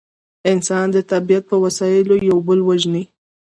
انسانان 0.51 0.89
د 0.93 0.97
طبیعت 1.11 1.43
په 1.47 1.55
وسایلو 1.65 2.15
یو 2.29 2.37
بل 2.47 2.59
وژني 2.69 3.03